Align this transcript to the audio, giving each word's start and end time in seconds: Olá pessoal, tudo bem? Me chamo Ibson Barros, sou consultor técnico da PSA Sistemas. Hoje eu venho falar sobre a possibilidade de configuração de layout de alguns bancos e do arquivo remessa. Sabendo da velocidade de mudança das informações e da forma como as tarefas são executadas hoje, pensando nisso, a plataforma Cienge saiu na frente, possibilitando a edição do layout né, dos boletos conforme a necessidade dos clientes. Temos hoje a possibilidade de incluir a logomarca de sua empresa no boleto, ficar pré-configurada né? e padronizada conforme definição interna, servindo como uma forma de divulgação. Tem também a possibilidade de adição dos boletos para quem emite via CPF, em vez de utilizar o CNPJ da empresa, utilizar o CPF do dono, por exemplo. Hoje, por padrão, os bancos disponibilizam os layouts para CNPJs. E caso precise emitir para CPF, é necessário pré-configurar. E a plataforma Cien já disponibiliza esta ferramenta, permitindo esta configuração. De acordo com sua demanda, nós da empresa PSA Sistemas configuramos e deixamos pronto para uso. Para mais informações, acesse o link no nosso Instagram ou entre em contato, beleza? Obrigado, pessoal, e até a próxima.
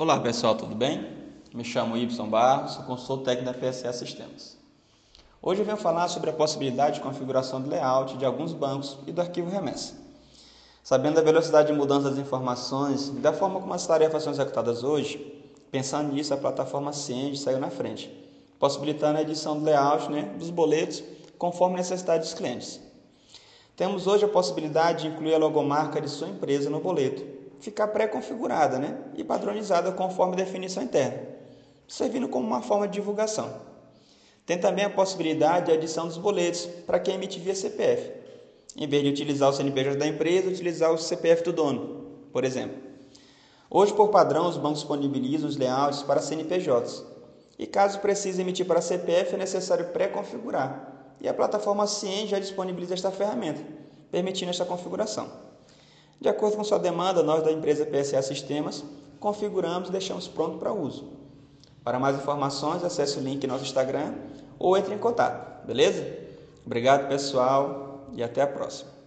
Olá 0.00 0.18
pessoal, 0.18 0.54
tudo 0.54 0.74
bem? 0.74 1.06
Me 1.52 1.62
chamo 1.62 1.94
Ibson 1.94 2.26
Barros, 2.26 2.72
sou 2.72 2.84
consultor 2.84 3.22
técnico 3.22 3.52
da 3.52 3.70
PSA 3.70 3.92
Sistemas. 3.92 4.56
Hoje 5.42 5.60
eu 5.60 5.64
venho 5.66 5.76
falar 5.76 6.08
sobre 6.08 6.30
a 6.30 6.32
possibilidade 6.32 6.94
de 6.94 7.00
configuração 7.02 7.60
de 7.60 7.68
layout 7.68 8.16
de 8.16 8.24
alguns 8.24 8.54
bancos 8.54 8.96
e 9.06 9.12
do 9.12 9.20
arquivo 9.20 9.50
remessa. 9.50 9.92
Sabendo 10.82 11.16
da 11.16 11.20
velocidade 11.20 11.70
de 11.70 11.78
mudança 11.78 12.08
das 12.08 12.18
informações 12.18 13.08
e 13.08 13.20
da 13.20 13.34
forma 13.34 13.60
como 13.60 13.74
as 13.74 13.86
tarefas 13.86 14.22
são 14.22 14.32
executadas 14.32 14.82
hoje, 14.82 15.18
pensando 15.70 16.14
nisso, 16.14 16.32
a 16.32 16.38
plataforma 16.38 16.94
Cienge 16.94 17.36
saiu 17.36 17.58
na 17.58 17.68
frente, 17.68 18.10
possibilitando 18.58 19.18
a 19.18 19.22
edição 19.22 19.58
do 19.58 19.66
layout 19.66 20.10
né, 20.10 20.34
dos 20.38 20.48
boletos 20.48 21.04
conforme 21.36 21.74
a 21.74 21.78
necessidade 21.80 22.22
dos 22.22 22.32
clientes. 22.32 22.80
Temos 23.76 24.06
hoje 24.06 24.24
a 24.24 24.28
possibilidade 24.28 25.02
de 25.02 25.08
incluir 25.08 25.34
a 25.34 25.38
logomarca 25.38 26.00
de 26.00 26.08
sua 26.08 26.28
empresa 26.28 26.70
no 26.70 26.80
boleto, 26.80 27.39
ficar 27.60 27.88
pré-configurada 27.88 28.78
né? 28.78 28.98
e 29.14 29.22
padronizada 29.22 29.92
conforme 29.92 30.34
definição 30.34 30.82
interna, 30.82 31.20
servindo 31.86 32.28
como 32.28 32.46
uma 32.46 32.62
forma 32.62 32.88
de 32.88 32.94
divulgação. 32.94 33.70
Tem 34.46 34.58
também 34.58 34.84
a 34.84 34.90
possibilidade 34.90 35.66
de 35.66 35.72
adição 35.72 36.08
dos 36.08 36.16
boletos 36.16 36.66
para 36.86 36.98
quem 36.98 37.14
emite 37.14 37.38
via 37.38 37.54
CPF, 37.54 38.10
em 38.76 38.88
vez 38.88 39.02
de 39.02 39.10
utilizar 39.10 39.50
o 39.50 39.52
CNPJ 39.52 39.96
da 39.96 40.06
empresa, 40.06 40.48
utilizar 40.48 40.92
o 40.92 40.98
CPF 40.98 41.44
do 41.44 41.52
dono, 41.52 42.06
por 42.32 42.44
exemplo. 42.44 42.76
Hoje, 43.68 43.92
por 43.92 44.08
padrão, 44.08 44.48
os 44.48 44.56
bancos 44.56 44.80
disponibilizam 44.80 45.48
os 45.48 45.56
layouts 45.56 46.02
para 46.02 46.20
CNPJs. 46.20 47.04
E 47.56 47.66
caso 47.66 48.00
precise 48.00 48.40
emitir 48.40 48.66
para 48.66 48.80
CPF, 48.80 49.34
é 49.34 49.38
necessário 49.38 49.90
pré-configurar. 49.90 51.14
E 51.20 51.28
a 51.28 51.34
plataforma 51.34 51.86
Cien 51.86 52.26
já 52.26 52.38
disponibiliza 52.38 52.94
esta 52.94 53.10
ferramenta, 53.10 53.60
permitindo 54.10 54.50
esta 54.50 54.64
configuração. 54.64 55.49
De 56.20 56.28
acordo 56.28 56.56
com 56.56 56.64
sua 56.64 56.78
demanda, 56.78 57.22
nós 57.22 57.42
da 57.42 57.50
empresa 57.50 57.86
PSA 57.86 58.20
Sistemas 58.20 58.84
configuramos 59.18 59.88
e 59.88 59.92
deixamos 59.92 60.28
pronto 60.28 60.58
para 60.58 60.72
uso. 60.72 61.08
Para 61.82 61.98
mais 61.98 62.16
informações, 62.16 62.84
acesse 62.84 63.18
o 63.18 63.22
link 63.22 63.46
no 63.46 63.54
nosso 63.54 63.64
Instagram 63.64 64.14
ou 64.58 64.76
entre 64.76 64.94
em 64.94 64.98
contato, 64.98 65.66
beleza? 65.66 66.06
Obrigado, 66.64 67.08
pessoal, 67.08 68.06
e 68.12 68.22
até 68.22 68.42
a 68.42 68.46
próxima. 68.46 68.99